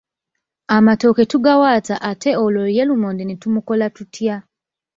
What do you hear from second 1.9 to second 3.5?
ate olwo lumonde ye ne